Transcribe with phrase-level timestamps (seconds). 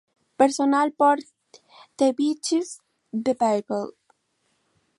[0.35, 1.19] Personal por
[1.97, 3.93] The Beatles Bible.